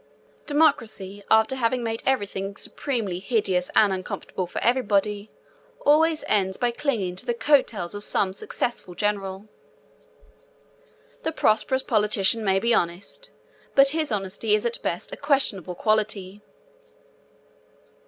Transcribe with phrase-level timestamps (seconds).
[0.47, 5.29] Democracy, after having made everything supremely hideous and uncomfortable for everybody,
[5.81, 9.47] always ends by clinging to the coat tails of some successful general.
[11.21, 13.29] The prosperous politician may be honest,
[13.75, 16.41] but his honesty is at best a questionable quality.